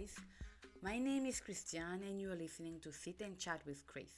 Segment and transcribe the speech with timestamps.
[0.00, 0.16] guys.
[0.82, 4.10] My name is Christiane, and you are listening to Sit and Chat with Chris.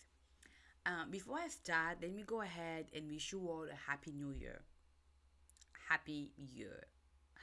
[0.87, 4.33] Uh, before I start, let me go ahead and wish you all a happy new
[4.33, 4.61] year.
[5.89, 6.85] Happy year.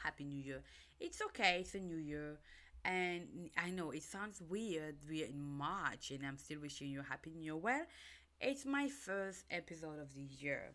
[0.03, 0.61] Happy new year.
[0.99, 2.37] It's okay, it's a new year.
[2.85, 7.03] And I know it sounds weird, we're in March, and I'm still wishing you a
[7.03, 7.57] happy new year.
[7.57, 7.85] Well,
[8.39, 10.71] it's my first episode of the year.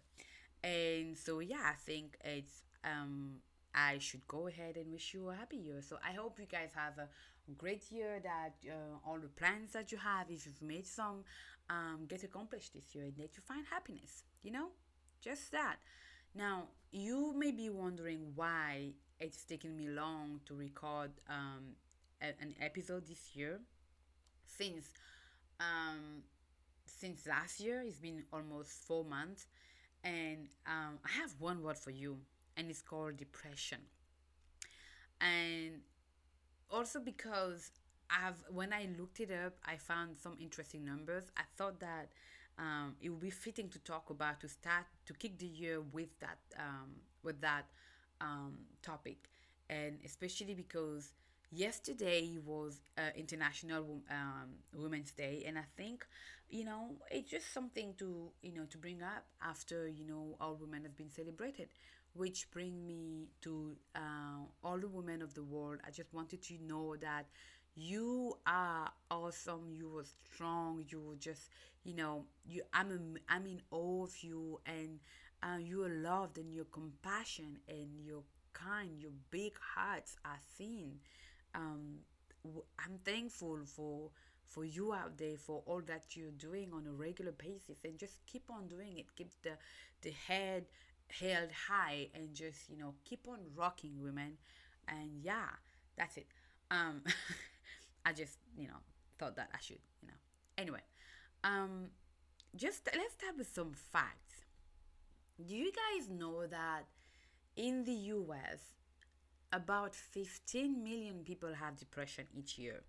[0.62, 3.36] And so, yeah, I think it's um,
[3.74, 5.82] I should go ahead and wish you a happy year.
[5.82, 7.08] So I hope you guys have a
[7.52, 8.20] great year.
[8.22, 11.24] That uh, all the plans that you have, if you've made some,
[11.70, 14.24] um, get accomplished this year, and that you find happiness.
[14.42, 14.68] You know,
[15.22, 15.76] just that.
[16.34, 21.76] Now you may be wondering why it's taken me long to record um,
[22.20, 23.60] a- an episode this year,
[24.46, 24.88] since
[25.60, 26.22] um,
[26.86, 27.82] since last year.
[27.86, 29.46] It's been almost four months,
[30.02, 32.18] and um, I have one word for you
[32.56, 33.78] and it's called depression.
[35.20, 35.80] And
[36.70, 37.70] also because
[38.10, 41.24] I've when I looked it up, I found some interesting numbers.
[41.36, 42.10] I thought that
[42.58, 46.18] um, it would be fitting to talk about to start to kick the year with
[46.20, 46.90] that um,
[47.22, 47.66] with that
[48.20, 49.28] um, topic,
[49.68, 51.12] and especially because
[51.50, 56.06] yesterday was uh, International um, Women's Day, and I think
[56.50, 60.56] you know it's just something to you know to bring up after you know all
[60.60, 61.68] women have been celebrated
[62.14, 65.80] which bring me to uh, all the women of the world.
[65.86, 67.26] I just wanted to know that
[67.74, 69.68] you are awesome.
[69.72, 70.84] You are strong.
[70.88, 71.50] You are just,
[71.82, 72.62] you know, you.
[72.72, 75.00] I'm a, I'm in awe of you, and
[75.42, 81.00] uh, you are loved, and your compassion and your kind, your big hearts are seen.
[81.54, 81.98] Um,
[82.78, 84.10] I'm thankful for
[84.46, 88.18] for you out there for all that you're doing on a regular basis and just
[88.26, 89.52] keep on doing it keep the
[90.02, 90.66] the head
[91.08, 94.38] held high and just you know keep on rocking women.
[94.88, 95.48] And yeah
[95.96, 96.26] that's it.
[96.70, 97.02] Um
[98.06, 98.80] i just you know
[99.18, 100.14] thought that i should you know.
[100.58, 100.82] Anyway
[101.42, 101.90] um
[102.56, 104.46] just let's start with some facts.
[105.44, 106.84] Do you guys know that
[107.56, 108.60] in the us
[109.52, 112.82] about 15 million people have depression each year?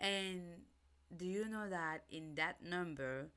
[0.00, 0.42] And
[1.16, 3.28] do you know that in that number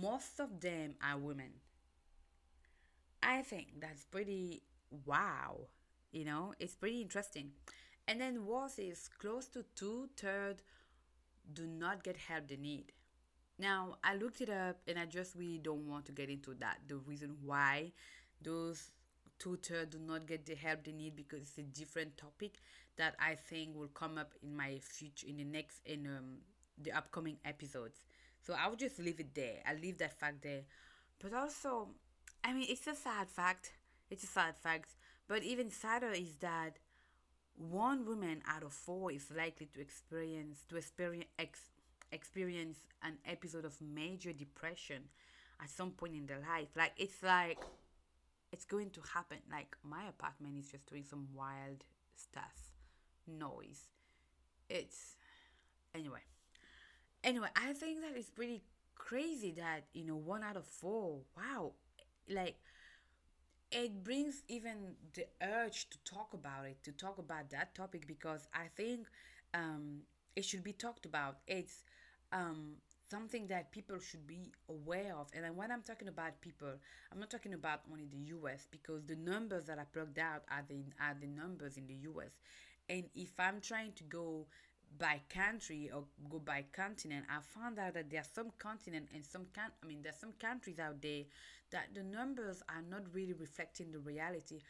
[0.00, 1.50] most of them are women
[3.22, 4.62] I think that's pretty
[5.06, 5.68] wow.
[6.12, 7.52] You know, it's pretty interesting.
[8.08, 10.62] And then worse is close to two thirds
[11.52, 12.92] do not get help they need.
[13.58, 16.78] Now I looked it up and I just really don't want to get into that.
[16.88, 17.92] The reason why
[18.42, 18.90] those
[19.38, 22.58] two thirds do not get the help they need because it's a different topic
[22.96, 26.38] that I think will come up in my future in the next in um
[26.82, 28.04] the upcoming episodes.
[28.40, 29.58] So I will just leave it there.
[29.66, 30.62] I'll leave that fact there.
[31.20, 31.88] But also
[32.44, 33.72] I mean, it's a sad fact.
[34.10, 34.90] It's a sad fact.
[35.28, 36.78] But even sadder is that
[37.56, 41.60] one woman out of four is likely to experience to experience ex,
[42.10, 45.02] experience an episode of major depression
[45.62, 46.68] at some point in their life.
[46.76, 47.62] Like it's like
[48.52, 49.38] it's going to happen.
[49.50, 51.84] Like my apartment is just doing some wild
[52.16, 52.70] stuff,
[53.26, 53.84] noise.
[54.68, 55.16] It's
[55.94, 56.20] anyway.
[57.22, 58.62] Anyway, I think that it's pretty
[58.94, 61.20] crazy that you know one out of four.
[61.36, 61.72] Wow,
[62.30, 62.56] like
[63.72, 68.48] it brings even the urge to talk about it to talk about that topic because
[68.54, 69.06] i think
[69.54, 70.00] um,
[70.36, 71.38] it should be talked about.
[71.48, 71.82] It's
[72.32, 72.76] um,
[73.10, 75.26] something that people should be aware of.
[75.34, 76.68] And when i'm talking about people
[77.12, 78.18] i'm not talking about only the
[78.48, 81.94] us because the numbers that i plugged out are the are the numbers in the
[81.94, 82.32] us
[82.88, 84.46] and if i'm trying to go
[84.98, 89.24] by country or go by continent, I found out that there are some continent and
[89.24, 91.24] some can I mean there's some countries out there
[91.70, 94.60] that the numbers are not really reflecting the reality.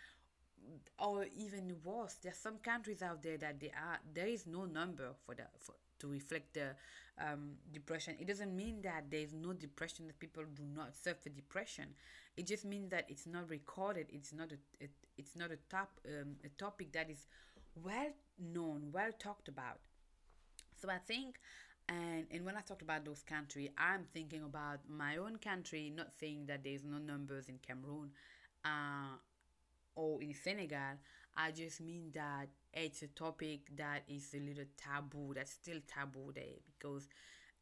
[0.99, 5.09] Or even worse there's some countries out there that they are there is no number
[5.25, 6.75] for that for to reflect the
[7.19, 8.17] um, depression.
[8.19, 11.89] It doesn't mean that there is no depression that people do not suffer depression.
[12.37, 15.91] It just means that it's not recorded it's not a it, it's not a top
[16.07, 17.27] um, a topic that is
[17.75, 19.81] well known well talked about
[20.81, 21.39] so I think,
[21.89, 25.93] and and when I talked about those countries, I'm thinking about my own country.
[25.95, 28.11] Not saying that there's no numbers in Cameroon,
[28.65, 29.17] uh,
[29.97, 30.99] or in Senegal.
[31.37, 35.33] I just mean that it's a topic that is a little taboo.
[35.35, 37.09] That's still taboo there because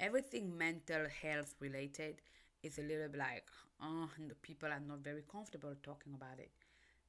[0.01, 2.21] everything mental health related
[2.63, 3.47] is a little bit like,
[3.83, 6.51] oh, the people are not very comfortable talking about it.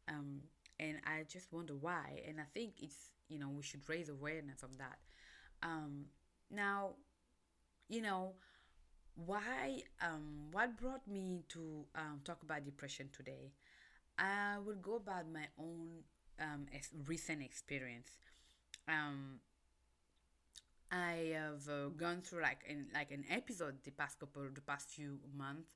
[0.08, 0.42] Um,
[0.80, 2.22] and I just wonder why.
[2.28, 4.98] And I think it's you know we should raise awareness of that.
[5.64, 6.06] Um,
[6.52, 6.92] now,
[7.88, 8.34] you know,
[9.16, 13.52] why, um, what brought me to um, talk about depression today?
[14.18, 16.04] I will go about my own
[16.40, 16.68] um,
[17.08, 18.20] recent experience.
[18.88, 19.40] um,
[20.92, 24.90] I have uh, gone through like in like an episode the past couple the past
[24.90, 25.76] few months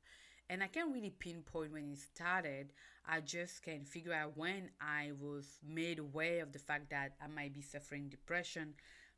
[0.50, 2.74] and I can't really pinpoint when it started.
[3.07, 7.27] I just can figure out when I was made aware of the fact that I
[7.27, 8.74] might be suffering depression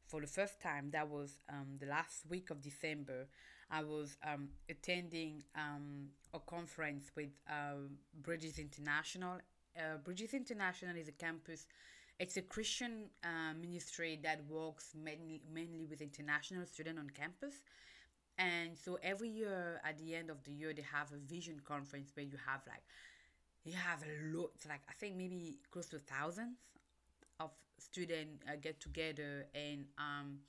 [0.08, 0.92] for the first time.
[0.92, 3.28] That was um, the last week of December.
[3.72, 7.88] I was um, attending um, a conference with uh,
[8.22, 9.40] Bridges International.
[9.78, 11.66] Uh, Bridges International is a campus
[12.20, 17.56] it's a Christian uh, ministry that works mainly, mainly with international students on campus.
[18.38, 22.12] And so every year at the end of the year, they have a vision conference
[22.16, 22.84] where you have like,
[23.64, 26.58] you have a lot, like I think maybe close to thousands
[27.40, 30.40] of students uh, get together and um,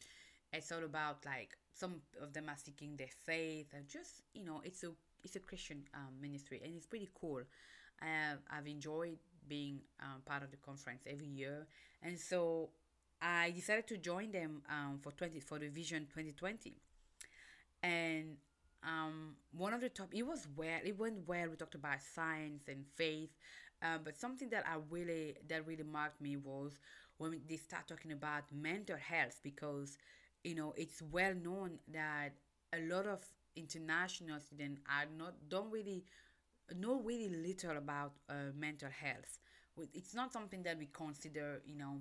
[0.53, 4.61] it's all about like some of them are seeking their faith and just you know
[4.65, 4.91] it's a
[5.25, 7.43] it's a Christian um, ministry and it's pretty cool.
[8.01, 9.19] Uh, I've enjoyed
[9.49, 11.67] being um, part of the conference every year,
[12.03, 12.71] and so
[13.21, 16.75] I decided to join them um, for twenty for the Vision 2020,
[17.83, 18.37] and
[18.85, 21.49] um, one of the top it was well it went well.
[21.49, 23.31] We talked about science and faith,
[23.87, 26.79] uh, but something that I really that really marked me was
[27.19, 29.99] when they start talking about mental health because
[30.45, 32.31] you know it's well known that
[32.75, 33.25] a lot of
[33.57, 36.05] international students are not don't really
[36.77, 39.39] know really little about uh, mental health.
[39.95, 42.01] It's not something that we consider, you know,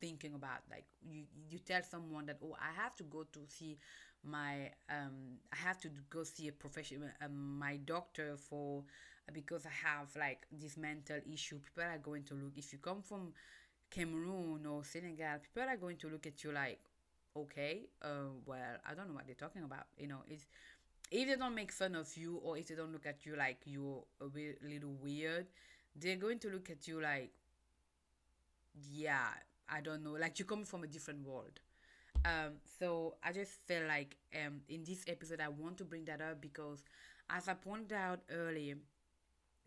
[0.00, 0.60] thinking about.
[0.70, 3.78] Like you, you tell someone that, oh, I have to go to see
[4.24, 8.84] my, um, I have to go see a professional, um, my doctor for
[9.32, 11.58] because I have like this mental issue.
[11.58, 12.52] People are going to look.
[12.56, 13.32] If you come from
[13.90, 16.80] Cameroon or Senegal, people are going to look at you like,
[17.36, 19.86] okay, uh, well, I don't know what they're talking about.
[19.98, 20.46] You know, it's
[21.10, 23.58] if they don't make fun of you or if they don't look at you like
[23.64, 24.26] you're a
[24.66, 25.46] little weird,
[25.96, 27.32] they're going to look at you like,
[28.90, 29.28] yeah,
[29.68, 31.60] I don't know, like you come from a different world.
[32.24, 36.20] Um, so I just feel like um, in this episode I want to bring that
[36.20, 36.84] up because,
[37.30, 38.76] as I pointed out earlier,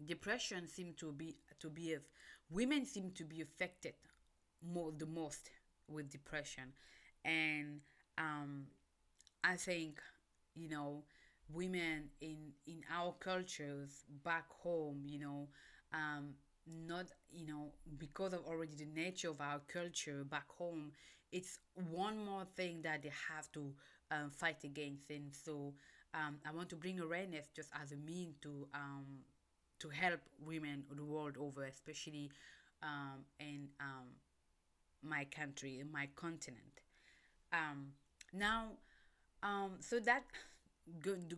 [0.05, 2.03] depression seems to be to be if
[2.51, 3.93] women seem to be affected
[4.63, 5.49] more the most
[5.87, 6.73] with depression,
[7.25, 7.81] and
[8.17, 8.67] um,
[9.43, 10.01] I think
[10.55, 11.03] you know
[11.53, 15.47] women in in our cultures back home you know
[15.93, 16.33] um
[16.87, 20.91] not you know because of already the nature of our culture back home
[21.33, 21.59] it's
[21.91, 23.73] one more thing that they have to
[24.11, 25.73] um, fight against and so
[26.13, 29.05] um, i want to bring awareness just as a mean to um,
[29.79, 32.31] to help women the world over especially
[32.81, 34.07] um, in um,
[35.01, 36.81] my country in my continent
[37.51, 37.87] um,
[38.33, 38.67] now
[39.43, 40.23] um, so that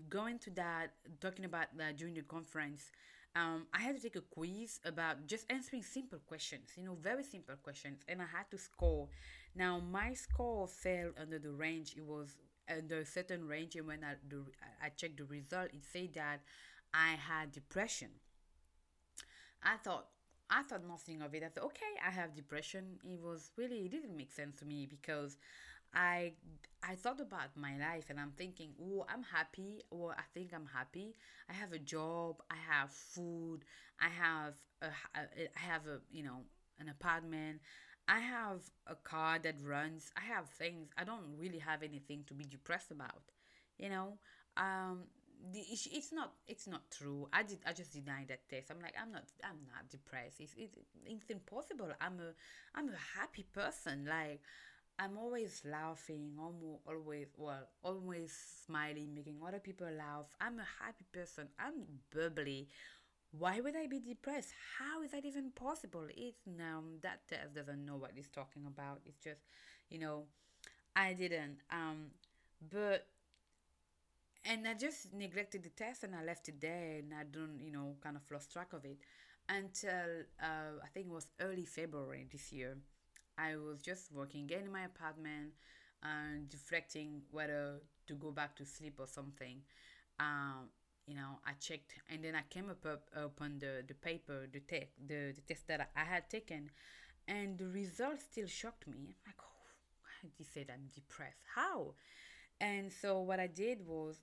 [0.09, 2.91] going to that, talking about that during the conference,
[3.35, 7.23] um, I had to take a quiz about just answering simple questions, you know, very
[7.23, 9.09] simple questions, and I had to score.
[9.55, 11.95] Now, my score fell under the range.
[11.97, 12.35] It was
[12.69, 14.43] under a certain range, and when I, the,
[14.83, 16.41] I checked the result, it said that
[16.93, 18.09] I had depression.
[19.63, 20.07] I thought,
[20.49, 21.43] I thought nothing of it.
[21.43, 22.99] I thought, okay, I have depression.
[23.03, 25.37] It was really, it didn't make sense to me because
[25.93, 26.33] I
[26.83, 30.67] I thought about my life and I'm thinking, oh, I'm happy, or I think I'm
[30.73, 31.15] happy.
[31.49, 33.65] I have a job, I have food,
[34.01, 36.41] I have a, I have a you know
[36.79, 37.61] an apartment,
[38.07, 40.89] I have a car that runs, I have things.
[40.97, 43.31] I don't really have anything to be depressed about,
[43.77, 44.17] you know.
[44.57, 45.03] Um,
[45.51, 47.27] the it's not it's not true.
[47.33, 48.71] I did I just denied that test.
[48.71, 50.39] I'm like I'm not I'm not depressed.
[50.39, 51.89] It's it's, it's impossible.
[51.99, 52.33] I'm a
[52.77, 54.05] I'm a happy person.
[54.09, 54.41] Like
[54.97, 58.33] I'm always laughing, almost always well, always
[58.65, 60.25] smiling, making other people laugh.
[60.39, 61.49] I'm a happy person.
[61.59, 61.83] I'm
[62.13, 62.69] bubbly.
[63.37, 64.53] Why would I be depressed?
[64.79, 66.05] How is that even possible?
[66.15, 69.01] It's no that test doesn't know what it's talking about.
[69.05, 69.41] It's just,
[69.89, 70.23] you know,
[70.95, 71.59] I didn't.
[71.71, 72.11] Um,
[72.71, 73.07] but
[74.43, 77.71] and I just neglected the test and I left it there and I don't, you
[77.71, 78.97] know, kind of lost track of it
[79.49, 82.77] until uh, I think it was early February this year
[83.37, 85.53] I was just working, in my apartment,
[86.03, 89.59] and reflecting whether to go back to sleep or something.
[90.19, 90.69] Um,
[91.07, 94.59] you know, I checked, and then I came up, up upon the the paper, the
[94.59, 96.69] test, the, the test that I had taken,
[97.27, 99.15] and the results still shocked me.
[99.25, 101.43] I'm like, oh, they said I'm depressed.
[101.55, 101.93] How?
[102.61, 104.17] And so what I did was,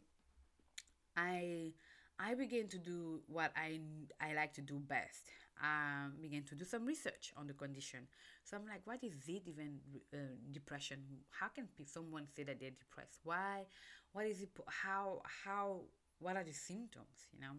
[1.16, 1.72] I
[2.18, 3.80] I began to do what I
[4.20, 5.30] I like to do best
[5.62, 8.00] um, began to do some research on the condition.
[8.44, 9.78] So I'm like, what is it even
[10.12, 10.16] uh,
[10.50, 10.98] depression?
[11.30, 13.20] How can someone say that they're depressed?
[13.22, 13.64] Why?
[14.12, 14.50] What is it?
[14.66, 15.22] How?
[15.44, 15.82] How?
[16.22, 17.26] What are the symptoms?
[17.32, 17.54] You know?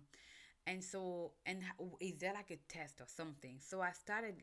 [0.65, 1.61] and so and
[1.99, 4.35] is there like a test or something so i started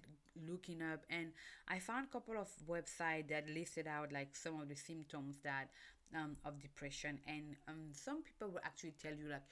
[0.47, 1.29] looking up and
[1.69, 5.69] i found a couple of websites that listed out like some of the symptoms that
[6.15, 9.43] um, of depression and um, some people will actually tell you like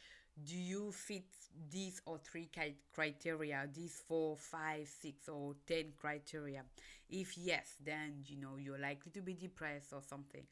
[0.44, 1.24] do you fit
[1.70, 2.48] these or three
[2.94, 6.62] criteria these four five six or ten criteria
[7.10, 10.44] if yes then you know you're likely to be depressed or something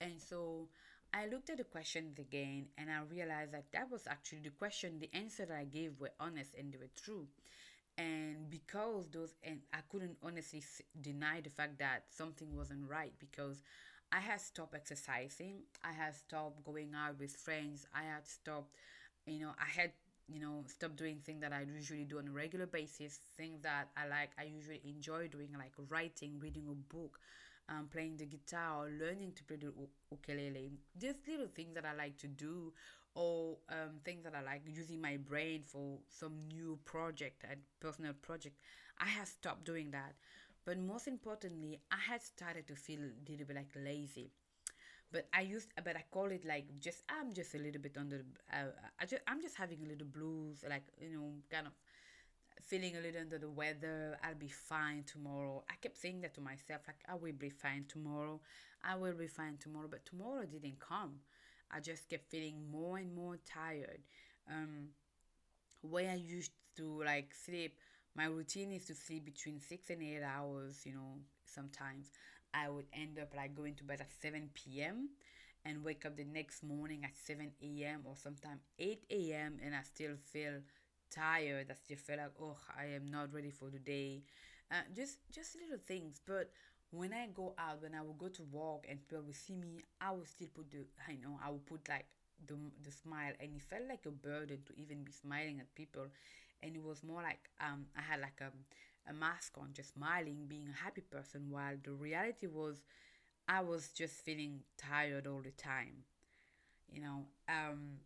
[0.00, 0.68] and so
[1.12, 4.98] I looked at the questions again and I realized that that was actually the question,
[4.98, 7.26] the answer that I gave were honest and they were true.
[7.98, 10.62] And because those, and I couldn't honestly
[11.00, 13.62] deny the fact that something wasn't right because
[14.12, 18.74] I had stopped exercising, I had stopped going out with friends, I had stopped,
[19.26, 19.92] you know, I had,
[20.28, 23.88] you know, stopped doing things that I usually do on a regular basis, things that
[23.96, 27.18] I like, I usually enjoy doing, like writing, reading a book,
[27.68, 30.72] um, playing the guitar or learning to play the u- ukulele.
[30.98, 32.72] Just little things that I like to do,
[33.14, 38.12] or um, things that I like using my brain for some new project and personal
[38.14, 38.56] project.
[38.98, 40.14] I have stopped doing that.
[40.64, 44.32] But most importantly, I had started to feel a little bit like lazy.
[45.12, 48.24] But I used, but I call it like just I'm just a little bit under.
[48.52, 51.72] Uh, I just I'm just having a little blues, like you know, kind of
[52.62, 54.18] feeling a little under the weather.
[54.22, 55.64] I'll be fine tomorrow.
[55.70, 58.40] I kept saying that to myself, like, I will be fine tomorrow.
[58.84, 59.88] I will be fine tomorrow.
[59.90, 61.20] But tomorrow didn't come.
[61.70, 64.00] I just kept feeling more and more tired.
[64.50, 64.88] Um,
[65.82, 67.76] where I used to like sleep,
[68.14, 72.10] my routine is to sleep between six and eight hours, you know, sometimes.
[72.54, 75.10] I would end up like going to bed at 7 p.m.
[75.64, 78.00] and wake up the next morning at 7 a.m.
[78.04, 79.58] or sometimes 8 a.m.
[79.62, 80.60] and I still feel
[81.10, 81.68] tired.
[81.68, 84.22] that still feel like, oh, I am not ready for the day.
[84.70, 86.20] Uh, just just little things.
[86.26, 86.50] But
[86.90, 89.82] when I go out, when I will go to walk and people will see me,
[90.00, 92.06] I will still put the, I know, I will put like
[92.46, 93.32] the, the smile.
[93.40, 96.06] And it felt like a burden to even be smiling at people.
[96.62, 98.50] And it was more like um, I had like a,
[99.10, 102.82] a mask on, just smiling, being a happy person, while the reality was
[103.48, 106.04] I was just feeling tired all the time,
[106.90, 107.26] you know.
[107.48, 107.98] Um,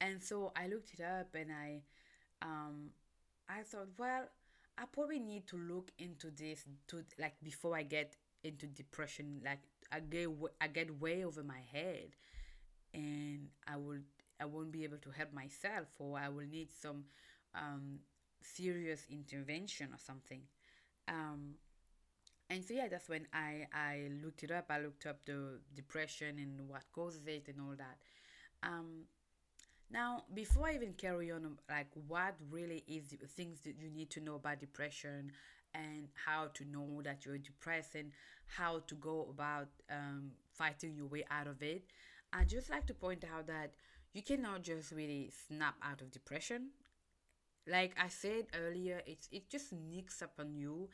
[0.00, 1.82] and so I looked it up and I
[2.42, 2.90] um
[3.48, 4.28] I thought, well,
[4.78, 9.40] I probably need to look into this to like before I get into depression.
[9.44, 9.60] Like
[9.92, 10.28] I get
[10.60, 12.10] I get way over my head,
[12.94, 14.00] and I will
[14.40, 17.04] I won't be able to help myself, or I will need some
[17.54, 18.00] um
[18.42, 20.42] serious intervention or something.
[21.08, 21.54] Um,
[22.48, 24.66] and so yeah, that's when I I looked it up.
[24.70, 27.98] I looked up the depression and what causes it and all that.
[28.62, 29.04] Um,
[29.92, 33.90] now, before I even carry on, um, like what really is the things that you
[33.90, 35.32] need to know about depression
[35.74, 38.12] and how to know that you're depressed and
[38.46, 41.84] how to go about um, fighting your way out of it,
[42.32, 43.72] I just like to point out that
[44.12, 46.70] you cannot just really snap out of depression.
[47.66, 50.88] Like I said earlier, it's it just sneaks up on you,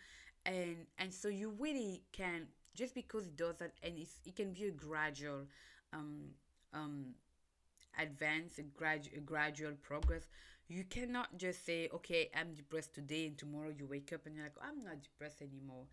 [0.44, 4.52] and and so you really can just because it does that, and it's it can
[4.52, 5.46] be a gradual,
[5.92, 6.30] um,
[6.74, 7.14] um,
[7.98, 10.28] advance, a, grad, gradual progress.
[10.68, 14.44] You cannot just say, okay, I'm depressed today, and tomorrow you wake up and you're
[14.44, 15.86] like, I'm not depressed anymore.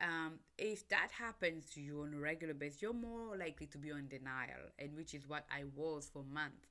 [0.00, 3.92] Um, if that happens to you on a regular basis, you're more likely to be
[3.92, 6.68] on denial, and which is what I was for months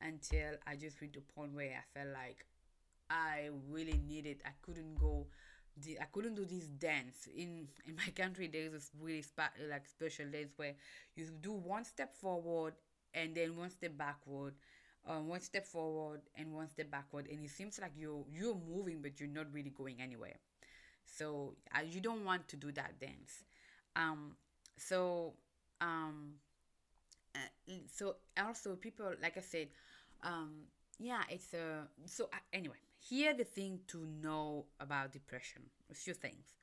[0.00, 2.46] until I just reached the point where I felt like
[3.10, 4.42] I really needed.
[4.44, 5.26] I couldn't go.
[6.00, 8.46] I couldn't do this dance in in my country.
[8.48, 10.74] There's this really spa, like special dance where
[11.16, 12.74] you do one step forward
[13.14, 14.54] and then one step backward,
[15.06, 19.00] um, one step forward and one step backward, and it seems like you're you're moving
[19.02, 20.36] but you're not really going anywhere.
[21.04, 23.44] So uh, you don't want to do that dance.
[23.96, 24.36] Um,
[24.76, 25.34] so
[25.80, 26.34] um,
[27.34, 29.68] uh, so also people like I said,
[30.22, 30.52] um,
[30.98, 32.76] yeah, it's a so uh, anyway.
[32.98, 35.62] Here the thing to know about depression.
[35.90, 36.54] A few things.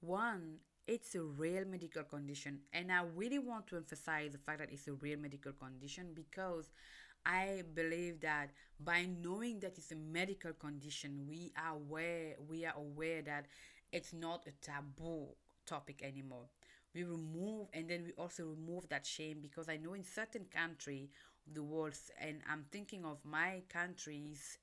[0.00, 4.70] One, it's a real medical condition, and I really want to emphasize the fact that
[4.72, 6.70] it's a real medical condition because
[7.24, 12.74] I believe that by knowing that it's a medical condition, we are aware we are
[12.76, 13.46] aware that
[13.92, 15.28] it's not a taboo
[15.66, 16.46] topic anymore.
[16.94, 21.10] We remove and then we also remove that shame because I know in certain country
[21.46, 24.58] of the world and I'm thinking of my countries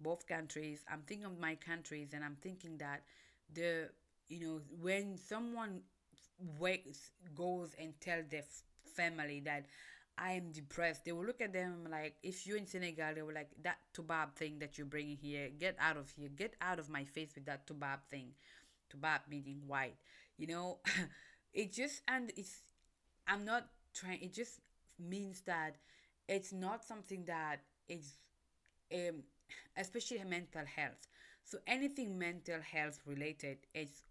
[0.00, 3.02] both countries i'm thinking of my countries and i'm thinking that
[3.52, 3.88] the
[4.28, 5.80] you know when someone
[6.58, 8.44] wakes goes and tell their
[8.94, 9.66] family that
[10.16, 13.32] i am depressed they will look at them like if you're in senegal they were
[13.32, 16.88] like that tubab thing that you're bringing here get out of here get out of
[16.88, 18.30] my face with that tubab thing
[18.92, 19.96] tubab meaning white
[20.36, 20.78] you know
[21.54, 22.62] it just and it's
[23.26, 24.60] i'm not trying it just
[24.98, 25.76] means that
[26.28, 28.18] it's not something that is
[28.94, 29.22] um
[29.76, 31.08] especially mental health.
[31.44, 34.02] So anything mental health related is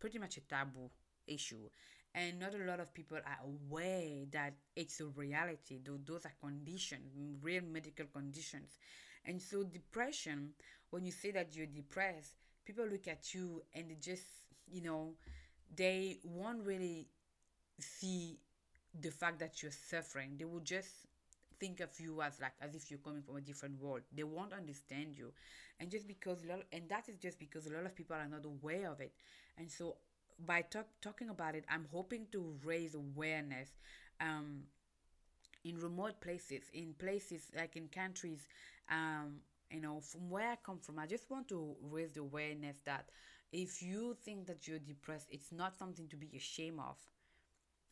[0.00, 0.90] pretty much a taboo
[1.26, 1.68] issue.
[2.14, 7.12] And not a lot of people are aware that it's a reality those are conditions
[7.42, 8.78] real medical conditions.
[9.24, 10.50] And so depression
[10.90, 12.32] when you say that you're depressed
[12.64, 14.24] people look at you and they just
[14.70, 15.14] you know
[15.74, 17.08] they won't really
[17.78, 18.38] see
[19.00, 20.36] the fact that you're suffering.
[20.38, 21.07] They will just
[21.60, 24.02] think of you as like as if you're coming from a different world.
[24.14, 25.32] They won't understand you.
[25.80, 28.28] And just because a lot and that is just because a lot of people are
[28.28, 29.12] not aware of it.
[29.56, 29.96] And so
[30.46, 33.70] by talk, talking about it i'm hoping to raise awareness
[34.20, 34.62] um,
[35.64, 38.46] in remote places in places like in countries
[38.90, 39.36] um,
[39.70, 43.06] you know from where i come from i just want to raise the awareness that
[43.52, 46.96] if you think that you're depressed it's not something to be ashamed of.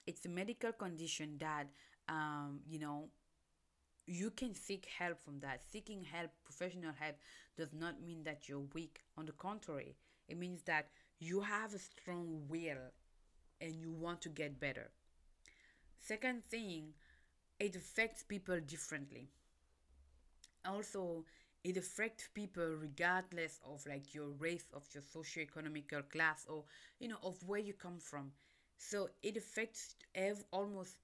[0.07, 1.67] It's a medical condition that
[2.09, 3.09] um, you know
[4.07, 5.63] you can seek help from that.
[5.71, 7.17] Seeking help, professional help,
[7.57, 9.03] does not mean that you're weak.
[9.17, 9.97] On the contrary,
[10.29, 12.93] it means that you have a strong will
[13.61, 14.91] and you want to get better.
[16.01, 16.95] Second thing,
[17.61, 19.31] it affects people differently.
[20.65, 21.25] Also,
[21.65, 26.65] it affects people regardless of like your race, of your socio-economical class, or
[26.99, 28.33] you know of where you come from.
[28.79, 30.97] So it affects ev- almost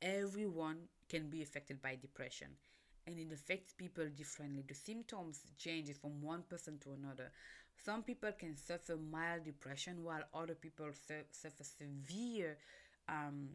[0.00, 2.48] everyone can be affected by depression
[3.06, 4.64] and it affects people differently.
[4.66, 7.30] The symptoms change from one person to another.
[7.84, 12.58] Some people can suffer mild depression while other people su- suffer severe
[13.08, 13.48] um,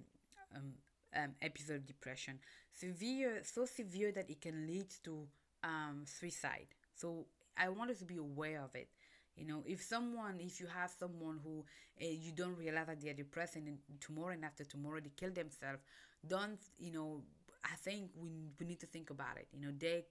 [0.55, 0.74] um,
[1.15, 2.39] um, episode of depression.
[2.72, 5.27] Severe, so severe that it can lead to
[5.63, 6.67] um, suicide.
[6.95, 7.25] So
[7.57, 8.89] I want us to be aware of it.
[9.36, 11.63] You know, if someone, if you have someone who
[12.01, 15.31] uh, you don't realize that they are depressed and tomorrow and after tomorrow they kill
[15.31, 15.81] themselves,
[16.27, 17.24] don't, you know,
[17.63, 18.29] I think we,
[18.60, 19.48] we need to think about it.
[19.53, 20.01] You know, there,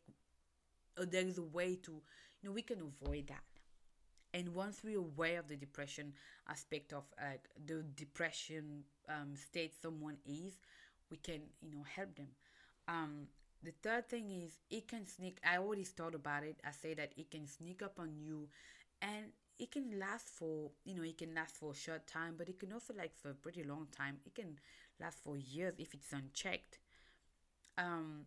[0.98, 3.42] uh, there is a way to, you know, we can avoid that.
[4.34, 6.14] And once we're aware of the depression
[6.48, 10.54] aspect of like the depression um, state someone is,
[11.10, 12.28] we can, you know, help them.
[12.88, 13.28] Um,
[13.62, 15.38] the third thing is it can sneak.
[15.44, 16.56] I already thought about it.
[16.66, 18.48] I say that it can sneak up on you,
[19.02, 19.26] and
[19.58, 22.58] it can last for you know it can last for a short time, but it
[22.60, 24.18] can also like for a pretty long time.
[24.26, 24.58] It can
[25.00, 26.78] last for years if it's unchecked
[27.78, 28.26] um,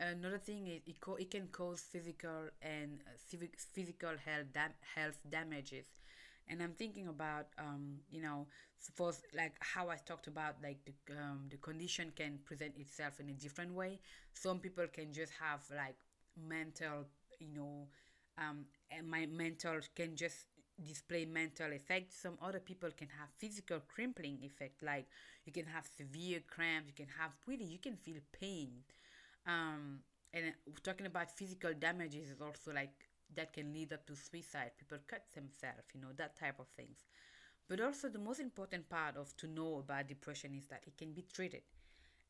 [0.00, 3.36] another thing is it, co- it can cause physical and uh,
[3.74, 5.86] physical health dam- health damages.
[6.48, 8.46] And i'm thinking about um, you know
[8.78, 13.28] suppose like how i talked about like the, um, the condition can present itself in
[13.30, 14.00] a different way.
[14.34, 15.96] Some people can just have like
[16.36, 17.06] mental
[17.40, 17.88] you know
[18.38, 20.46] um, and my mental can just
[20.84, 25.06] display mental effects some other people can have physical crippling effect like
[25.44, 28.70] you can have severe cramps you can have really you can feel pain.
[29.46, 30.00] Um,
[30.34, 32.92] and talking about physical damages is also like
[33.34, 34.72] that can lead up to suicide.
[34.78, 37.06] People cut themselves you know that type of things.
[37.68, 41.12] But also the most important part of to know about depression is that it can
[41.12, 41.62] be treated.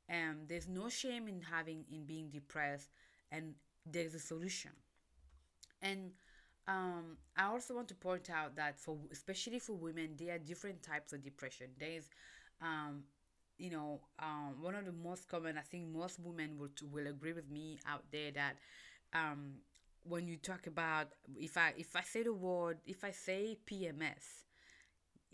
[0.09, 2.91] And um, there's no shame in having in being depressed
[3.33, 3.55] and
[3.85, 4.73] there's a solution.
[5.83, 6.13] And
[6.69, 10.83] um, I also want to point out that for especially for women, there are different
[10.83, 11.69] types of depression.
[11.79, 12.09] There is,
[12.61, 13.05] um,
[13.59, 15.59] you know, um, one of the most common.
[15.59, 18.57] I think most women will will agree with me out there that,
[19.15, 19.55] um,
[20.05, 24.45] when you talk about if I if I say the word if I say PMS,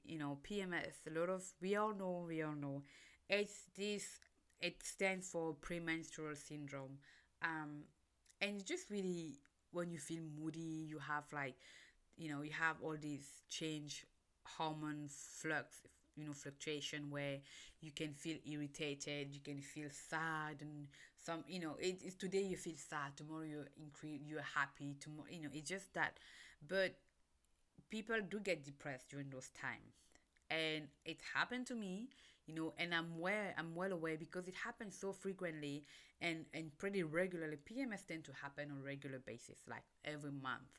[0.05, 0.95] you know PMS.
[1.07, 2.83] A lot of we all know we all know,
[3.29, 4.05] it's this.
[4.61, 6.99] It stands for premenstrual syndrome,
[7.43, 7.83] um,
[8.41, 9.39] and it's just really
[9.73, 11.57] when you feel moody you have like
[12.17, 14.05] you know you have all these change
[14.45, 15.83] hormone flux
[16.17, 17.39] you know fluctuation where
[17.81, 22.43] you can feel irritated you can feel sad and some you know it, it's today
[22.43, 26.19] you feel sad tomorrow you're incre- you're happy tomorrow you know it's just that.
[26.69, 26.95] But
[27.91, 29.95] people do get depressed during those times
[30.51, 32.09] and it happened to me
[32.47, 35.85] you know and i'm well i'm well aware because it happens so frequently
[36.21, 37.57] and and pretty regularly.
[37.69, 40.79] Pms tend to happen on regular basis like every month.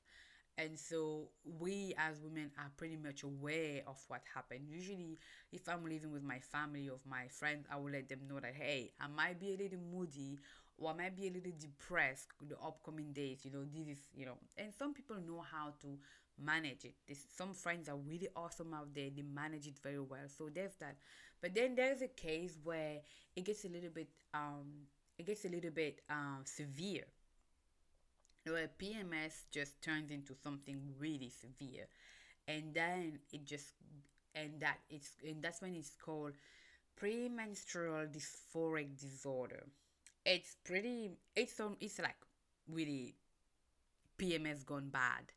[0.58, 4.62] And so we as women are pretty much aware of what happened.
[4.70, 5.18] Usually
[5.52, 8.54] if i'm living with my family or my friends i will let them know that
[8.56, 10.40] hey i might be a little moody
[10.78, 14.26] or I might be a little depressed the upcoming days you know this is you
[14.26, 14.38] know.
[14.58, 15.98] And some people know how to
[16.40, 16.96] manage it.
[17.08, 19.10] This, some friends are really awesome out there.
[19.16, 20.28] They manage it very well.
[20.28, 20.98] So there's that.
[21.42, 23.00] But then there's a case where
[23.36, 27.06] it gets a little bit um it gets a little bit um severe.
[28.46, 31.88] Where PMS just turns into something really severe.
[32.48, 33.74] And then it just
[34.36, 36.34] and that it's and that's when it's called
[36.98, 39.64] premenstrual dysphoric disorder.
[40.26, 42.18] It's pretty it's on it's like
[42.70, 43.16] really
[44.18, 45.32] PMS gone bad,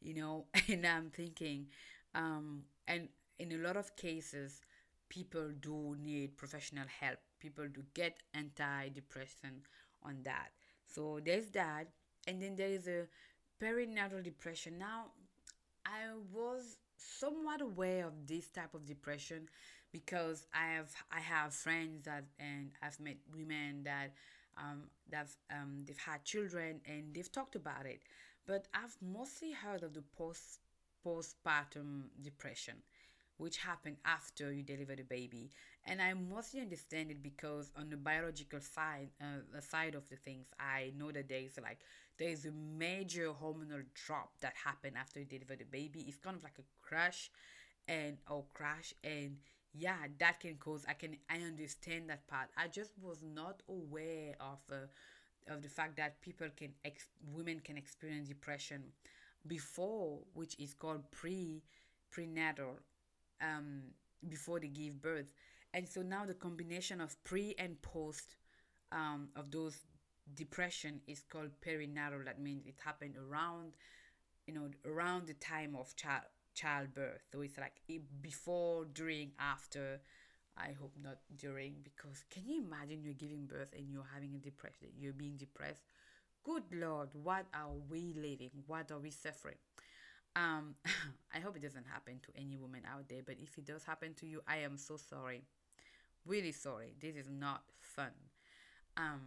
[0.00, 0.46] you know.
[0.68, 1.66] And I'm thinking,
[2.14, 3.08] um, and
[3.38, 4.60] in a lot of cases,
[5.08, 7.18] people do need professional help.
[7.40, 9.66] People do get antidepressant
[10.02, 10.50] on that.
[10.86, 11.88] So there's that,
[12.26, 13.06] and then there is a
[13.62, 14.78] perinatal depression.
[14.78, 15.06] Now,
[15.86, 19.48] I was somewhat aware of this type of depression
[19.92, 24.12] because I have I have friends that and I've met women that
[24.56, 28.02] um that um they've had children and they've talked about it,
[28.48, 30.60] but I've mostly heard of the post
[31.06, 32.76] postpartum depression
[33.38, 35.50] which happen after you deliver the baby.
[35.86, 40.46] And I mostly understand it because on the biological side, uh, side of the things,
[40.58, 41.78] I know that there is like
[42.18, 46.04] there is a major hormonal drop that happen after you deliver the baby.
[46.08, 47.30] It's kind of like a crash,
[47.86, 49.36] and or crash, and
[49.74, 50.84] yeah, that can cause.
[50.88, 52.48] I can I understand that part.
[52.56, 54.86] I just was not aware of uh,
[55.48, 58.82] of the fact that people can ex- women can experience depression
[59.46, 61.62] before, which is called pre
[62.10, 62.78] prenatal
[63.42, 63.82] um,
[64.28, 65.32] before they give birth.
[65.74, 68.36] And so now the combination of pre and post
[68.92, 69.76] um, of those
[70.34, 72.24] depression is called perinatal.
[72.24, 73.74] That means it happened around,
[74.46, 76.22] you know, around the time of child
[76.54, 77.22] childbirth.
[77.32, 77.74] So it's like
[78.20, 80.00] before, during, after.
[80.58, 84.38] I hope not during because can you imagine you're giving birth and you're having a
[84.38, 85.82] depression, you're being depressed?
[86.44, 88.50] Good Lord, what are we living?
[88.66, 89.56] What are we suffering?
[90.36, 90.74] Um,
[91.34, 94.14] I hope it doesn't happen to any woman out there, but if it does happen
[94.14, 95.42] to you, I am so sorry.
[96.26, 96.94] Really sorry.
[97.00, 98.12] This is not fun.
[98.96, 99.20] Um,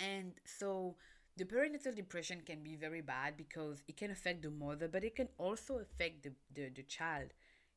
[0.00, 0.96] and so
[1.36, 5.16] the perinatal depression can be very bad because it can affect the mother, but it
[5.16, 7.30] can also affect the, the, the child,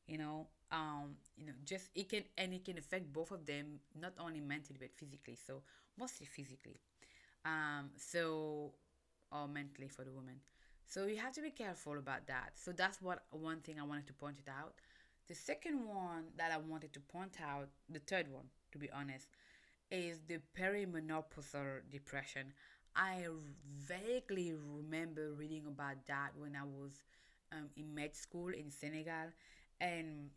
[0.06, 0.48] you know.
[0.70, 4.40] Um, you know, just it can and it can affect both of them, not only
[4.40, 5.36] mentally but physically.
[5.36, 5.62] So
[5.98, 6.80] mostly physically.
[7.44, 8.72] Um, so
[9.32, 10.40] or mentally for the woman.
[10.86, 12.52] So you have to be careful about that.
[12.54, 14.74] So that's what one thing I wanted to point it out.
[15.28, 19.28] The second one that I wanted to point out, the third one, to be honest,
[19.90, 22.52] is the perimenopausal depression.
[22.96, 23.26] I
[23.86, 26.92] vaguely remember reading about that when I was
[27.52, 29.32] um, in med school in Senegal,
[29.80, 30.30] and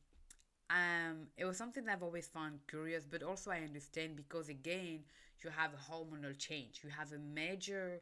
[0.71, 5.01] um, it was something that I've always found curious, but also I understand because again,
[5.43, 6.81] you have a hormonal change.
[6.83, 8.01] You have a major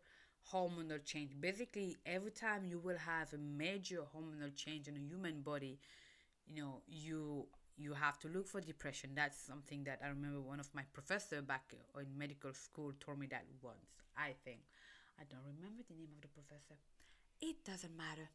[0.53, 1.31] hormonal change.
[1.39, 5.79] Basically, every time you will have a major hormonal change in a human body,
[6.47, 9.11] you know, you you have to look for depression.
[9.15, 13.27] That's something that I remember one of my professor back in medical school told me
[13.27, 14.03] that once.
[14.17, 14.59] I think
[15.19, 16.75] I don't remember the name of the professor.
[17.41, 18.29] It doesn't matter.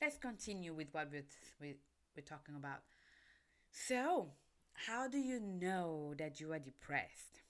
[0.00, 1.24] Let's continue with what we're,
[1.60, 1.76] we're,
[2.16, 2.82] we're talking about.
[3.76, 4.28] So,
[4.72, 7.42] how do you know that you are depressed?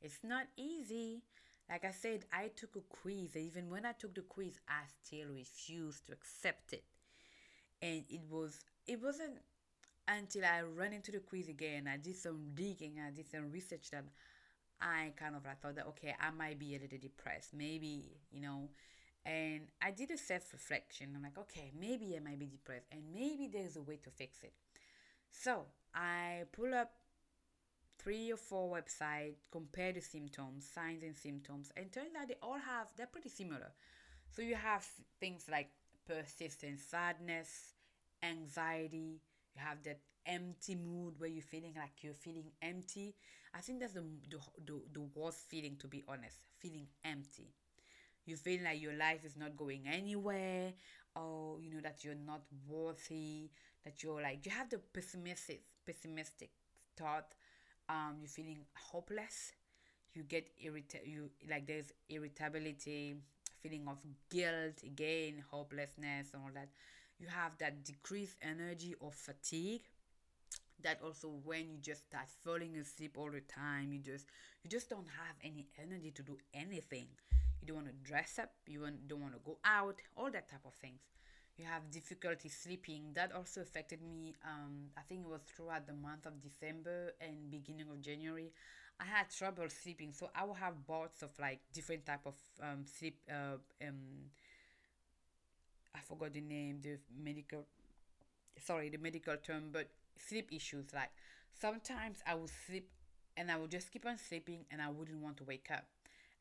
[0.00, 1.22] It's not easy.
[1.70, 3.36] Like I said, I took a quiz.
[3.36, 6.84] Even when I took the quiz, I still refused to accept it.
[7.80, 9.38] And it was it wasn't
[10.08, 13.90] until I ran into the quiz again, I did some digging, I did some research
[13.92, 14.04] that
[14.80, 17.54] I kind of I thought that okay, I might be a little depressed.
[17.54, 18.68] Maybe, you know,
[19.24, 21.12] and I did a self reflection.
[21.16, 24.42] I'm like, okay, maybe I might be depressed, and maybe there's a way to fix
[24.42, 24.52] it.
[25.32, 25.64] So
[25.94, 26.92] I pull up
[27.98, 32.58] three or four websites, compare the symptoms, signs and symptoms, and turns out they all
[32.58, 33.72] have, they're pretty similar.
[34.34, 34.86] So you have
[35.20, 35.70] things like
[36.06, 37.74] persistent sadness,
[38.22, 39.20] anxiety,
[39.54, 43.14] you have that empty mood where you're feeling like you're feeling empty.
[43.54, 47.52] I think that's the, the, the, the worst feeling, to be honest, feeling empty.
[48.24, 50.72] You feel like your life is not going anywhere,
[51.16, 53.50] or you know that you're not worthy,
[53.84, 56.50] that you're like you have the pessimistic pessimistic
[56.96, 57.34] thought
[57.88, 59.52] um you're feeling hopeless?
[60.14, 63.16] You get irritated you like there's irritability
[63.60, 63.98] feeling of
[64.30, 66.68] guilt again hopelessness and all that.
[67.18, 69.82] You have that decreased energy or fatigue
[70.82, 74.26] that also when you just start falling asleep all the time you just
[74.62, 77.06] you just don't have any energy to do anything.
[77.60, 80.66] You don't want to dress up you don't want to go out all that type
[80.66, 81.00] of things
[81.56, 83.12] you have difficulty sleeping.
[83.14, 87.50] That also affected me um, i think it was throughout the month of december and
[87.50, 88.52] beginning of january.
[89.00, 92.84] I had trouble sleeping so i will have bouts of like different type of um,
[92.86, 94.30] sleep uh, um,
[95.94, 97.64] i forgot the name the medical
[98.64, 99.88] sorry the medical term but
[100.18, 101.10] sleep issues like
[101.60, 102.88] sometimes i would sleep
[103.36, 105.84] and i would just keep on sleeping and i wouldn't want to wake up.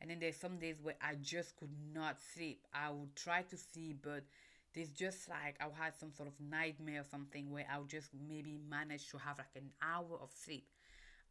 [0.02, 2.66] And then there's some days where i just could not sleep.
[2.74, 4.24] I would try to sleep but
[4.74, 8.58] there's just like I'll have some sort of nightmare or something where I'll just maybe
[8.70, 10.68] manage to have like an hour of sleep.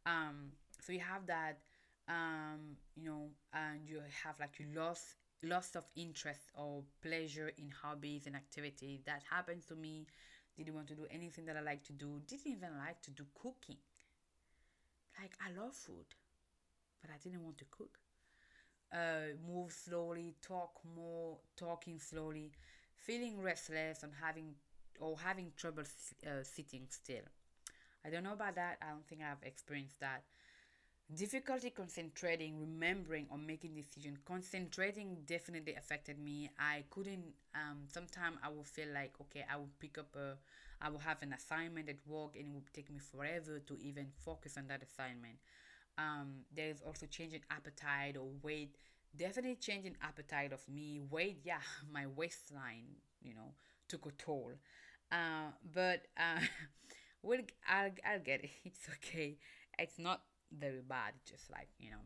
[0.05, 0.51] Um,
[0.81, 1.59] so you have that,
[2.07, 7.71] um, you know, and you have like you lost loss of interest or pleasure in
[7.71, 10.07] hobbies and activities that happened to me.
[10.57, 12.21] Didn't want to do anything that i like to do.
[12.27, 13.77] Didn't even like to do cooking.
[15.19, 16.07] Like i love food
[17.01, 17.99] but i didn't want to cook.
[18.93, 22.51] Uh, move slowly talk more talking slowly
[23.05, 24.55] feeling restless and having
[24.99, 25.83] or having trouble
[26.27, 27.25] uh, sitting still.
[28.05, 28.77] I don't know about that.
[28.81, 30.23] I don't think i've experienced that.
[31.13, 34.17] Difficulty concentrating remembering or making decision.
[34.25, 36.49] Concentrating definitely affected me.
[36.57, 40.37] I couldn't um sometimes i would feel like okay i would pick up a
[40.81, 44.07] i will have an assignment at work and it would take me forever to even
[44.25, 45.37] focus on that assignment.
[45.97, 48.75] Um there's also changing appetite or weight
[49.15, 52.85] definitely changing appetite of me weight yeah my waistline
[53.21, 53.53] you know
[53.87, 54.53] took a toll.
[55.11, 56.39] Uh but uh
[57.23, 58.51] we'll I'll, I'll get it.
[58.65, 59.37] It's okay.
[59.79, 60.21] It's not
[60.51, 62.03] very bad just like you know.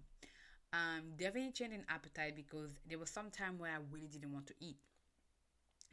[0.74, 4.56] Um definitely changing appetite because there was some time where i really didn't want to
[4.60, 4.78] eat.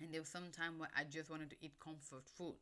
[0.00, 2.60] And there was some time where i just wanted to eat comfort food.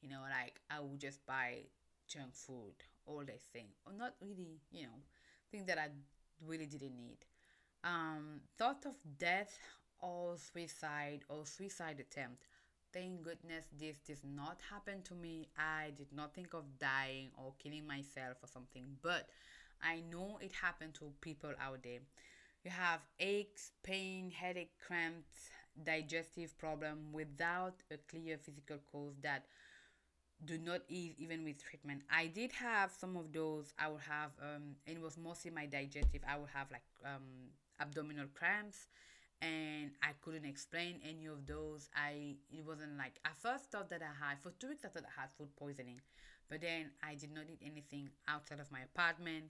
[0.00, 1.64] You know like i would just buy
[2.08, 2.74] junk food
[3.06, 3.68] all that thing.
[3.84, 4.98] Or not really you know
[5.50, 5.88] things that i
[6.46, 7.18] really didn't need
[7.88, 9.58] um thought of death
[10.00, 12.42] or suicide or suicide attempt
[12.92, 15.48] thank goodness this did not happen to me.
[15.58, 19.28] I did not think of dying or killing myself or something, but
[19.82, 22.00] I know it happened to people out there.
[22.64, 25.50] You have aches, pain, headache, cramps,
[25.84, 29.44] digestive problem without a clear physical cause that
[30.44, 32.02] do not ease even with treatment.
[32.10, 33.72] I did have some of those.
[33.78, 36.22] I would have um it was mostly my digestive.
[36.28, 38.88] I would have like um abdominal cramps
[39.40, 41.88] and I couldn't explain any of those.
[41.94, 45.04] I it wasn't like I first thought that I had for two weeks I thought
[45.04, 46.00] I had food poisoning,
[46.50, 49.46] but then I did not eat anything outside of my apartment.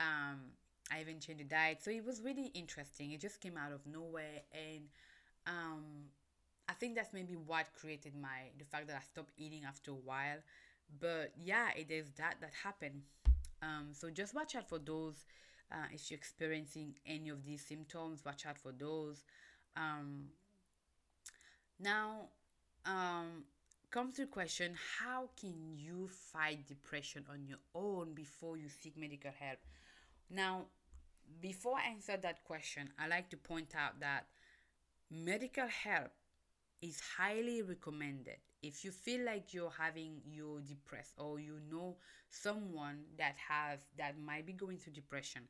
[0.00, 0.52] Um,
[0.92, 3.12] I even changed the diet, so it was really interesting.
[3.12, 4.84] It just came out of nowhere, and
[5.46, 5.84] um,
[6.68, 9.94] I think that's maybe what created my the fact that I stopped eating after a
[9.94, 10.38] while.
[11.00, 13.02] But yeah, it is that that happened.
[13.62, 15.24] Um, so just watch out for those
[15.72, 19.22] uh, if you're experiencing any of these symptoms, watch out for those.
[19.76, 20.28] Um,
[21.78, 22.28] now,
[22.84, 23.44] um,
[23.90, 28.96] comes to the question how can you fight depression on your own before you seek
[28.96, 29.58] medical help?
[30.30, 30.66] Now,
[31.40, 34.26] before I answer that question, I like to point out that
[35.10, 36.10] medical help
[36.82, 38.36] is highly recommended.
[38.62, 41.96] If you feel like you're having you're depressed or you know
[42.30, 45.42] someone that has that might be going through depression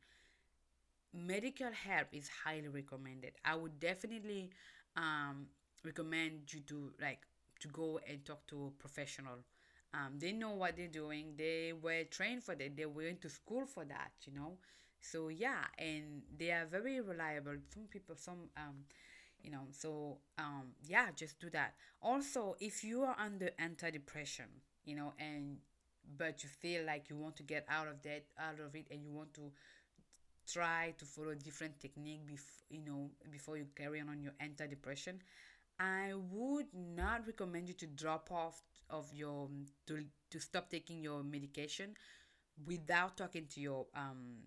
[1.12, 3.32] medical help is highly recommended.
[3.44, 4.50] I would definitely
[4.96, 5.46] um,
[5.84, 7.20] recommend you to like
[7.60, 9.38] to go and talk to a professional.
[9.94, 11.34] Um, they know what they're doing.
[11.36, 12.76] They were trained for that.
[12.76, 14.58] They went to school for that you know?
[15.00, 17.54] So yeah and they are very reliable.
[17.72, 18.84] Some people some um,
[19.42, 21.74] you know so um yeah just do that.
[22.02, 24.52] Also if you are under antidepressant
[24.84, 25.58] you know and
[26.16, 29.02] but you feel like you want to get out of that out of it and
[29.04, 29.52] you want to
[30.46, 35.20] try to follow different technique before you know before you carry on on your antidepressant
[35.78, 39.48] i would not recommend you to drop off of your
[39.86, 41.94] to to stop taking your medication
[42.66, 44.38] without talking to your um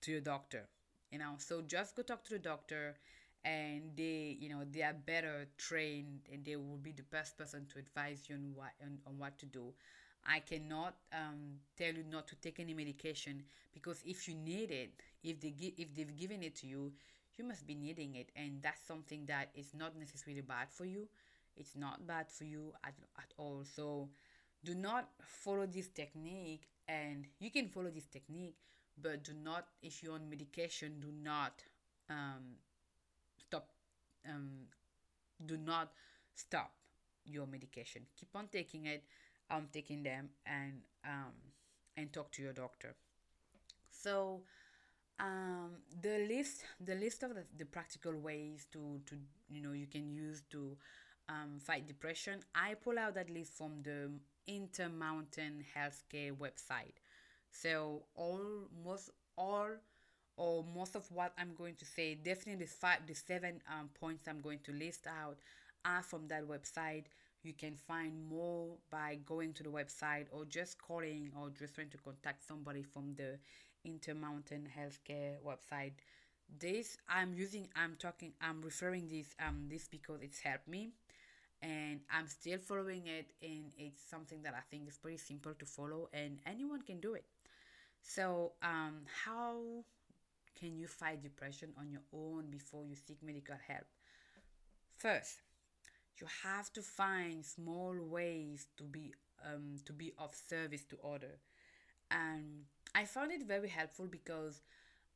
[0.00, 0.68] to your doctor
[1.10, 1.34] you know.
[1.38, 2.96] So just go talk to the doctor
[3.44, 7.66] and they you know they are better trained and they will be the best person
[7.72, 9.72] to advise you on what on, on what to do.
[10.26, 13.42] I cannot um, tell you not to take any medication
[13.74, 16.92] because if you need it if they give if they've given it to you
[17.36, 18.30] you must be needing it.
[18.36, 21.08] And that's something that is not necessarily bad for you.
[21.56, 23.64] It's not bad for you at, at all.
[23.64, 24.08] So
[24.64, 26.68] do not follow this technique.
[26.88, 28.56] And you can follow this technique
[29.02, 31.64] but do not if you're on medication do not
[32.08, 32.54] um,
[34.28, 34.68] um,
[35.44, 35.92] do not
[36.34, 36.72] stop
[37.24, 38.02] your medication.
[38.18, 39.04] Keep on taking it.
[39.50, 41.34] Um taking them and um
[41.96, 42.94] and talk to your doctor.
[43.90, 44.42] So
[45.20, 49.16] um the list the list of the, the practical ways to to
[49.48, 50.76] you know you can use to
[51.28, 54.10] um, fight depression i pull out that list from the
[54.46, 56.96] intermountain healthcare website.
[57.50, 59.70] So all most all
[60.36, 64.26] or most of what I'm going to say, definitely the five, the seven um, points
[64.28, 65.38] I'm going to list out
[65.84, 67.04] are from that website.
[67.42, 71.90] You can find more by going to the website or just calling or just trying
[71.90, 73.38] to contact somebody from the
[73.84, 75.92] Intermountain Healthcare website.
[76.58, 80.92] This I'm using, I'm talking, I'm referring this um this because it's helped me,
[81.62, 85.66] and I'm still following it, and it's something that I think is pretty simple to
[85.66, 87.24] follow, and anyone can do it.
[88.02, 89.84] So um how
[90.64, 93.84] can you fight depression on your own before you seek medical help?
[94.96, 95.42] First,
[96.18, 99.12] you have to find small ways to be
[99.44, 101.38] um, to be of service to other,
[102.10, 104.62] and I found it very helpful because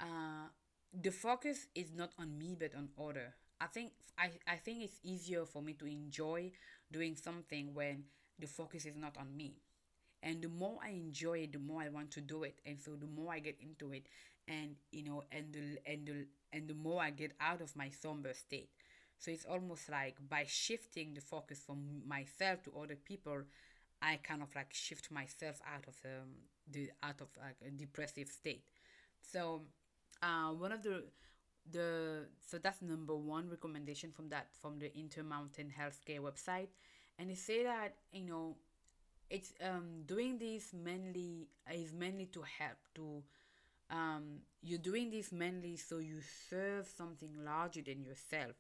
[0.01, 0.49] uh,
[0.93, 3.33] the focus is not on me but on other.
[3.59, 6.53] I think I, I think it's easier for me to enjoy
[6.93, 8.05] doing something when
[8.39, 9.55] the focus is not on me.
[10.23, 12.59] And the more I enjoy it, the more I want to do it.
[12.67, 14.09] And so the more I get into it
[14.49, 17.91] and you know and the and the and the more I get out of my
[17.91, 18.71] somber state.
[19.19, 23.43] So it's almost like by shifting the focus from myself to other people,
[24.01, 26.31] I kind of like shift myself out of um,
[26.71, 28.65] the out of like a depressive state.
[29.21, 29.63] So
[30.23, 31.05] uh, one of the
[31.71, 36.69] the so that's number one recommendation from that from the Intermountain Healthcare website,
[37.19, 38.57] and they say that you know
[39.31, 43.23] it's um doing this mainly is mainly to help to
[43.91, 46.21] um you're doing this mainly so you
[46.51, 48.57] serve something larger than yourself.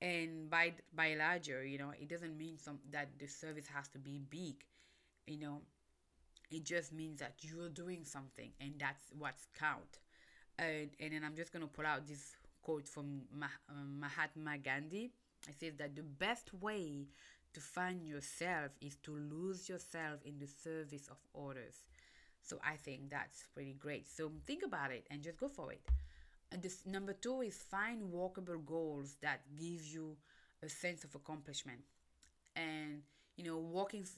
[0.00, 3.98] And by by larger you know it doesn't mean some that the service has to
[3.98, 4.56] be big
[5.26, 5.62] you know.
[6.50, 9.98] It just means that you're doing something and that's what's count.
[10.58, 14.58] And, and then i'm just going to pull out this quote from Mah- um, mahatma
[14.58, 15.10] gandhi.
[15.48, 17.08] It says that the best way
[17.52, 21.84] to find yourself is to lose yourself in the service of others
[22.44, 25.80] so i think that's pretty great so think about it and just go for it
[26.52, 30.16] and this number two is find walkable goals that give you
[30.62, 31.80] a sense of accomplishment.
[32.56, 33.02] And
[33.36, 34.14] you know, walking is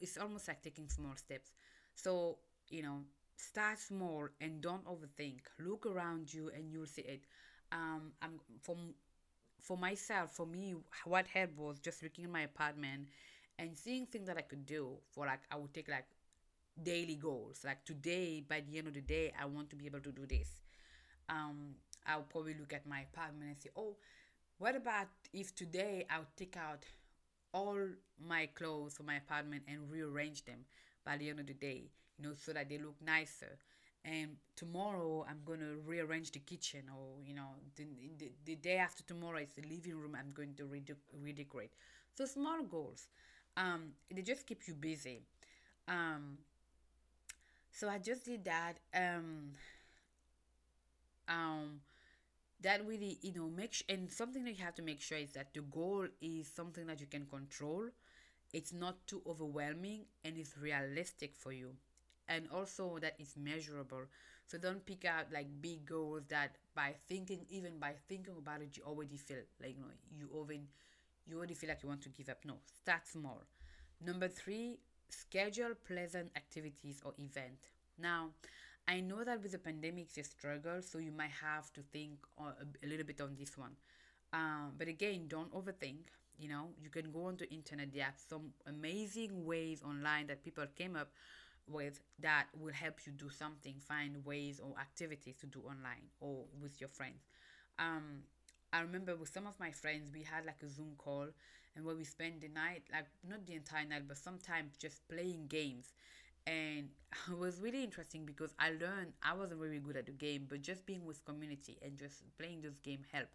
[0.00, 1.50] it's almost like taking small steps.
[1.94, 2.38] So
[2.68, 3.00] you know,
[3.36, 5.40] start small and don't overthink.
[5.58, 7.24] Look around you and you'll see it.
[7.72, 8.94] Um, I'm from
[9.60, 10.32] for myself.
[10.32, 13.08] For me, what helped was just looking at my apartment
[13.58, 14.98] and seeing things that I could do.
[15.10, 16.06] For like, I would take like
[16.84, 17.62] daily goals.
[17.64, 20.26] Like today, by the end of the day, I want to be able to do
[20.26, 20.60] this
[21.28, 21.74] um,
[22.06, 23.96] I'll probably look at my apartment and say, oh,
[24.58, 26.84] what about if today I'll take out
[27.52, 27.78] all
[28.24, 30.60] my clothes from my apartment and rearrange them
[31.04, 33.58] by the end of the day, you know, so that they look nicer.
[34.04, 37.84] And tomorrow I'm going to rearrange the kitchen, or you know, the,
[38.18, 40.16] the, the day after tomorrow is the living room.
[40.18, 40.98] I'm going to redecorate.
[41.22, 41.72] redecorate.
[42.16, 43.08] So small goals,
[43.56, 45.20] um, they just keep you busy.
[45.88, 46.38] Um,
[47.72, 48.74] so I just did that.
[48.94, 49.52] Um,
[51.28, 51.80] um
[52.62, 55.32] that really you know make sh- and something that you have to make sure is
[55.32, 57.84] that the goal is something that you can control.
[58.52, 61.72] It's not too overwhelming and it's realistic for you.
[62.28, 64.02] And also that it's measurable.
[64.46, 68.76] So don't pick out like big goals that by thinking even by thinking about it
[68.76, 70.68] you already feel like you know you even
[71.26, 72.38] you already feel like you want to give up.
[72.44, 73.42] No start small.
[74.04, 74.78] Number three
[75.12, 77.68] schedule pleasant activities or event
[77.98, 78.30] now
[78.90, 82.14] I know that with the pandemic it's a struggle, so you might have to think
[82.38, 83.76] a, little bit on this one.
[84.32, 86.10] Um, but again, don't overthink.
[86.38, 87.92] You know, you can go on onto internet.
[87.92, 91.12] There are some amazing ways online that people came up
[91.68, 93.74] with that will help you do something.
[93.78, 97.28] Find ways or activities to do online or with your friends.
[97.78, 98.24] Um,
[98.72, 101.28] I remember with some of my friends, we had like a Zoom call
[101.76, 105.46] and where we spend the night, like not the entire night, but sometimes just playing
[105.48, 105.92] games.
[106.46, 106.88] And
[107.30, 110.62] it was really interesting because I learned I wasn't very good at the game, but
[110.62, 113.34] just being with community and just playing this game helped.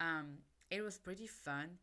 [0.00, 0.38] Um,
[0.70, 1.78] it was pretty fun.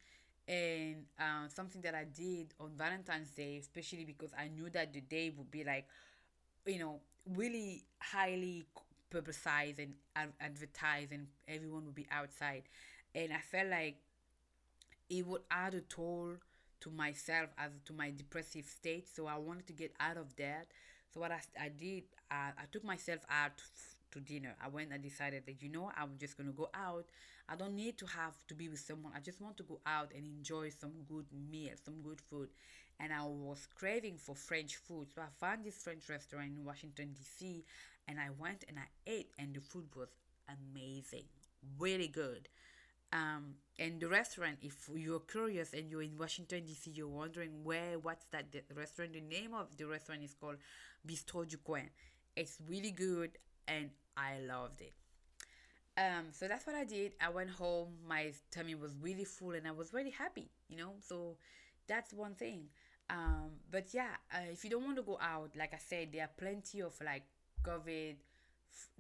[0.47, 5.01] And uh, something that I did on Valentine's Day, especially because I knew that the
[5.01, 5.85] day would be like,
[6.65, 6.99] you know,
[7.35, 8.65] really highly
[9.11, 9.93] publicized and
[10.39, 12.63] advertised, and everyone would be outside,
[13.15, 13.97] and I felt like
[15.09, 16.35] it would add a toll
[16.81, 19.07] to myself as to my depressive state.
[19.13, 20.67] So i wanted to get out of that.
[21.13, 23.61] So what i, I did I, I took myself out
[24.11, 24.55] to dinner.
[24.63, 27.05] I went and decided that you know i'm just going to go out.
[27.51, 29.11] I don't need to have to be with someone.
[29.15, 32.49] I just want to go out and enjoy some good meal some good food.
[32.99, 35.07] And i was craving for french food.
[35.13, 37.63] So i found this french restaurant in washington d.c
[38.07, 40.09] and i went and i ate and the food was
[40.47, 41.25] amazing.
[41.77, 42.47] Really good
[43.11, 47.97] um, and the restaurant, if you're curious and you're in Washington D.C., you're wondering where,
[47.99, 49.13] what's that the restaurant?
[49.13, 50.57] The name of the restaurant is called
[51.07, 51.89] Bistro du Coin.
[52.35, 53.31] It's really good,
[53.67, 54.93] and I loved it.
[55.97, 57.13] Um, so that's what I did.
[57.19, 57.89] I went home.
[58.07, 60.49] My tummy was really full, and I was really happy.
[60.67, 61.37] You know, so
[61.87, 62.65] that's one thing.
[63.09, 66.23] Um, but yeah, uh, if you don't want to go out, like I said, there
[66.23, 67.23] are plenty of like
[67.63, 68.15] COVID.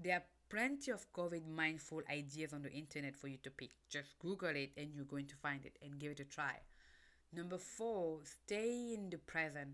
[0.01, 3.71] There are plenty of COVID mindful ideas on the internet for you to pick.
[3.89, 6.55] Just Google it and you're going to find it and give it a try.
[7.33, 9.69] Number four, stay in the present.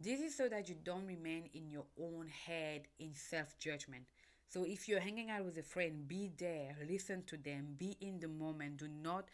[0.00, 4.04] This is so that you don't remain in your own head in self judgment.
[4.48, 8.18] So if you're hanging out with a friend, be there, listen to them, be in
[8.20, 8.78] the moment.
[8.78, 9.28] Do not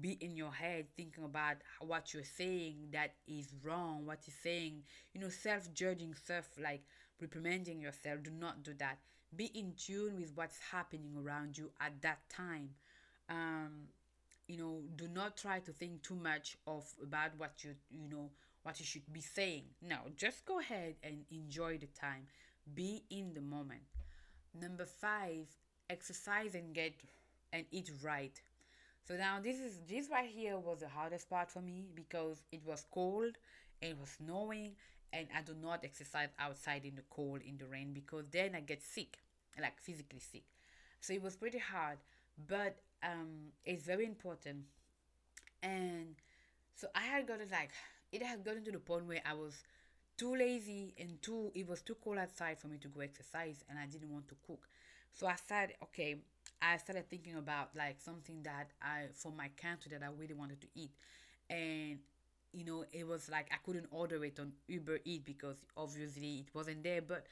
[0.00, 4.82] be in your head thinking about what you're saying that is wrong, what you're saying,
[5.12, 6.82] you know, self judging, self like
[7.20, 8.22] reprimanding yourself.
[8.22, 8.98] Do not do that.
[9.34, 12.70] Be in tune with what's happening around you at that time.
[13.28, 13.88] Um,
[14.46, 18.30] you know, do not try to think too much of about what you you know
[18.62, 19.64] what you should be saying.
[19.80, 22.26] No, just go ahead and enjoy the time.
[22.74, 23.82] Be in the moment.
[24.54, 25.46] Number five,
[25.88, 26.94] exercise and get
[27.52, 28.40] and eat right.
[29.08, 32.60] So now this is this right here was the hardest part for me because it
[32.64, 33.36] was cold,
[33.80, 34.72] it was snowing,
[35.12, 38.60] and I do not exercise outside in the cold in the rain because then I
[38.60, 39.18] get sick,
[39.60, 40.44] like physically sick.
[41.00, 41.98] So it was pretty hard,
[42.48, 44.64] but um, it's very important.
[45.62, 46.16] And
[46.74, 47.70] so I had gotten like
[48.12, 49.54] it had gotten to the point where I was
[50.16, 53.78] too lazy and too it was too cold outside for me to go exercise and
[53.78, 54.68] I didn't want to cook.
[55.12, 56.16] So I said, okay,
[56.62, 60.60] I started thinking about like something that I for my country that I really wanted
[60.62, 60.92] to eat.
[61.50, 61.98] And
[62.52, 66.54] you know, it was like I couldn't order it on Uber Eat because obviously it
[66.54, 67.02] wasn't there.
[67.02, 67.26] But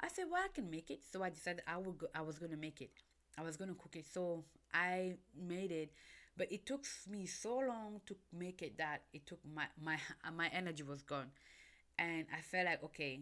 [0.00, 1.00] I said, well, I can make it.
[1.10, 2.90] So I decided I would go, I was gonna make it.
[3.38, 4.06] I was gonna cook it.
[4.12, 5.92] So I made it,
[6.36, 9.98] but it took me so long to make it that it took my my
[10.34, 11.30] my energy was gone,
[11.98, 13.20] and I felt like okay,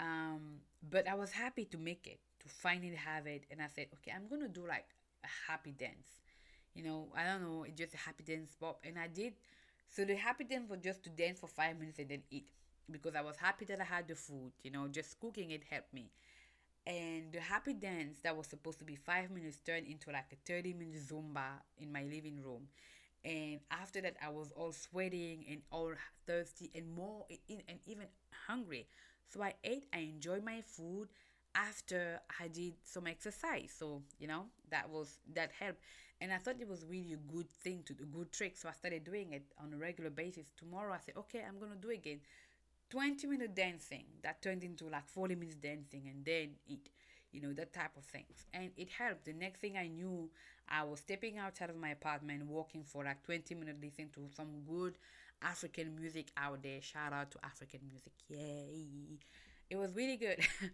[0.00, 3.86] um, but I was happy to make it to finally have it, and I said
[3.94, 4.86] okay, I'm gonna do like
[5.24, 6.20] a happy dance,
[6.74, 9.34] you know, I don't know, it's just a happy dance pop, and I did.
[9.92, 12.48] So the happy dance was just to dance for five minutes and then eat
[12.90, 15.92] because I was happy that I had the food, you know, just cooking it helped
[15.94, 16.10] me.
[16.86, 20.36] And the happy dance that was supposed to be five minutes turned into like a
[20.46, 22.68] 30 minute zumba in my living room.
[23.24, 25.92] And after that i was all sweating and all
[26.26, 28.06] thirsty and more and even
[28.48, 28.88] hungry.
[29.28, 31.08] So i ate i enjoyed my food
[31.54, 33.72] after i did some exercise.
[33.76, 35.80] So you know that was that helped.
[36.20, 38.56] And i thought it was really a good thing to do good trick.
[38.56, 40.50] So i started doing it on a regular basis.
[40.56, 42.20] Tomorrow i said okay i'm gonna do it again.
[42.90, 46.88] 20 minute dancing that turned into like 40 minutes dancing and then eat
[47.32, 48.46] you know that type of things.
[48.52, 49.24] And it helped.
[49.24, 50.30] The next thing i knew
[50.68, 54.48] i was stepping outside of my apartment walking for like 20 minutes listening to some
[54.68, 54.96] good
[55.42, 56.80] african music out there.
[56.82, 58.12] Shout out to african music.
[58.28, 59.18] Yay.
[59.70, 60.38] It was really good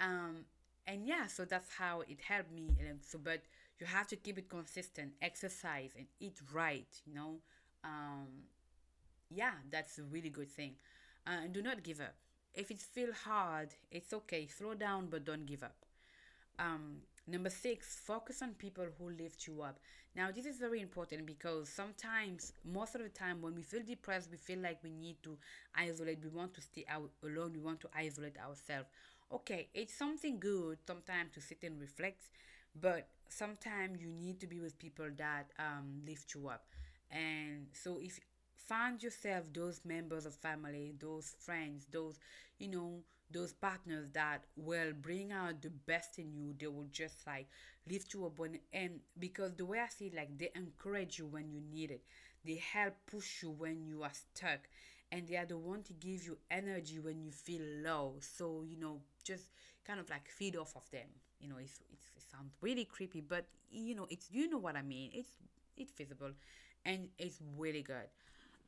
[0.00, 0.44] um
[0.86, 3.42] and yeah so that's how it helped me and so but
[3.78, 7.36] you have to keep it consistent exercise and eat right you know
[7.84, 8.26] um
[9.30, 10.74] yeah that's a really good thing
[11.26, 12.14] uh, and do not give up.
[12.54, 14.46] If it feels hard, it's okay.
[14.46, 15.76] Slow down, but don't give up.
[16.58, 19.78] Um, number six, focus on people who lift you up.
[20.16, 24.30] Now, this is very important because sometimes, most of the time, when we feel depressed,
[24.30, 25.38] we feel like we need to
[25.74, 26.20] isolate.
[26.22, 27.52] We want to stay out alone.
[27.54, 28.88] We want to isolate ourselves.
[29.32, 32.24] Okay, it's something good sometimes to sit and reflect,
[32.78, 36.64] but sometimes you need to be with people that um, lift you up.
[37.10, 38.20] And so, if
[38.68, 42.16] find yourself those members of family those friends those
[42.60, 43.00] you know
[43.32, 47.48] those partners that will bring out the best in you they will just like
[47.90, 51.26] lift you up when and because the way i see it, like they encourage you
[51.26, 52.02] when you need it
[52.46, 54.60] they help push you when you are stuck
[55.12, 58.16] and they are the one to give you energy when you feel low.
[58.20, 59.48] So you know just
[59.86, 61.08] kind of like feed off of them.
[61.40, 64.76] You know it's, it's it sounds really creepy but you know it's you know what
[64.76, 65.10] i mean.
[65.14, 65.30] It's
[65.76, 66.32] it's feasible
[66.86, 68.08] and it's really good.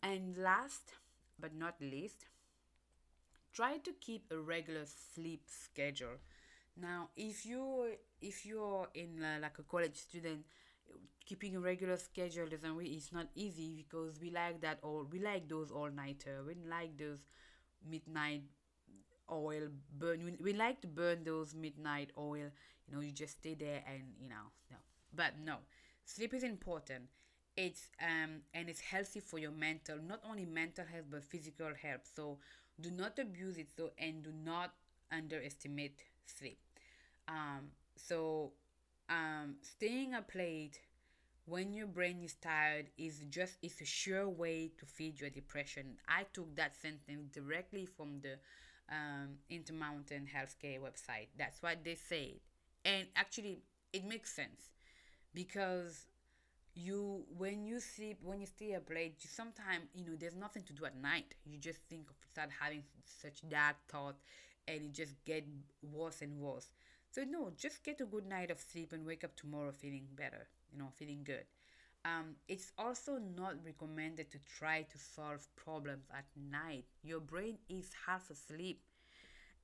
[0.03, 0.93] And last
[1.41, 2.27] but not least,
[3.53, 6.19] try to keep a regular sleep schedule.
[6.77, 10.45] Now, if you if you're in uh, like a college student,
[11.27, 15.49] keeping a regular schedule really it's not easy because we like that or we like
[15.49, 16.43] those all nighter.
[16.47, 17.21] We like those
[17.89, 18.43] midnight
[19.31, 19.69] oil
[19.99, 20.25] burn.
[20.25, 22.51] We, we like to burn those midnight oil.
[22.87, 24.77] You know, you just stay there and you know no.
[25.15, 25.57] But no,
[26.05, 27.05] sleep is important
[27.57, 32.01] it's um and it's healthy for your mental not only mental health but physical health
[32.13, 32.37] so
[32.81, 34.73] do not abuse it so and do not
[35.13, 36.59] underestimate sleep
[37.29, 38.53] um so
[39.09, 40.81] um staying up late
[41.47, 45.97] when your brain is tired is just it's a sure way to feed your depression.
[46.09, 48.37] I took that sentence directly from the
[48.91, 51.29] um, intermountain healthcare website.
[51.39, 52.41] That's what they said.
[52.85, 53.61] And actually
[53.93, 54.71] it makes sense
[55.35, 56.07] because
[56.75, 60.63] you when you sleep when you stay up late you sometimes you know there's nothing
[60.65, 61.35] to do at night.
[61.45, 64.23] You just think of start having such dark thoughts
[64.67, 65.45] and it just get
[65.83, 66.69] worse and worse.
[67.11, 70.49] So no just get a good night of sleep and wake up tomorrow feeling better
[70.75, 71.45] you know feeling good
[72.07, 77.91] um, it's also not recommended to try to solve problems at night your brain is
[78.07, 78.83] half asleep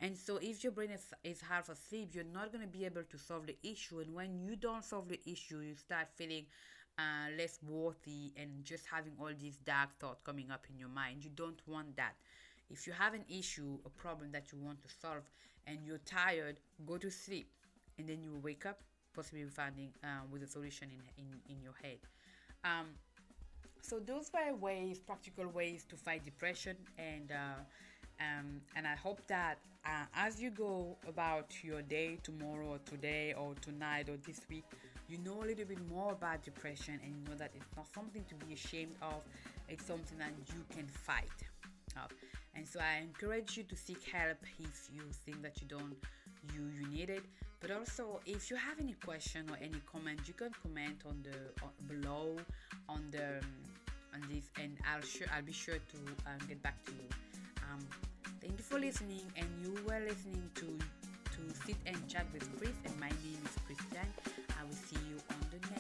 [0.01, 3.05] And so, if your brain is, is half asleep, you're not going to be able
[3.05, 4.01] to solve the issue.
[4.01, 6.47] And when you don't solve the issue, you start feeling
[6.99, 11.25] uh, less worthy and just having all these dark thoughts coming up in your mind.
[11.25, 12.15] You don't want that.
[12.71, 15.31] If you have an issue, a problem that you want to solve,
[15.67, 17.51] and you're tired, go to sleep,
[17.99, 18.81] and then you wake up,
[19.15, 21.99] possibly finding uh, with a solution in, in, in your head.
[22.65, 22.87] Um,
[23.83, 27.61] so those were ways, practical ways to fight depression, and uh,
[28.21, 29.57] um, and I hope that
[29.87, 34.65] uh, as you go about your day tomorrow or today or tonight or this week,
[35.09, 38.25] you know a little bit more about depression and you know that it's not something
[38.29, 39.23] to be ashamed of.
[39.69, 41.29] It's something that you can fight.
[42.55, 45.97] And so I encourage you to seek help if you think that you don't
[46.53, 47.25] you you need it.
[47.61, 51.65] But also, if you have any question or any comment, you can comment on the
[51.65, 52.37] on, below
[52.89, 56.83] on the um, on this, and I'll sure I'll be sure to um, get back
[56.87, 57.09] to you.
[57.71, 57.81] Um,
[58.41, 60.67] thank you for listening, and you were listening to
[61.37, 64.09] to sit and chat with Chris, and my name is Christiane.
[64.59, 65.80] I will see you on the next.